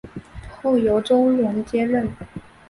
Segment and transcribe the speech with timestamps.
[0.63, 2.09] 后由周荣接任。